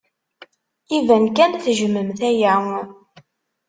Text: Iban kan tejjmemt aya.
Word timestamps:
Iban 0.97 1.25
kan 1.35 1.51
tejjmemt 1.63 2.19
aya. 2.29 2.55